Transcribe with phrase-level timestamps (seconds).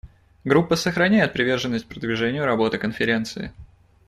[0.45, 3.51] Группа сохраняет приверженность продвижению работы Конференции.